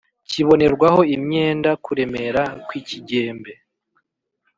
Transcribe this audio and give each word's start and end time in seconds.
Kiboherwaho 0.29 1.01
imyenda 1.15 1.71
kuremera 1.83 2.41
kw 2.65 2.71
ikigembe 2.79 3.51